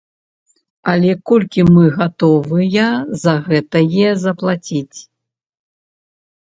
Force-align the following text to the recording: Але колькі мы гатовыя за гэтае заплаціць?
Але 0.93 1.11
колькі 1.31 1.61
мы 1.73 1.83
гатовыя 1.99 2.87
за 3.25 3.33
гэтае 3.51 4.09
заплаціць? 4.27 4.99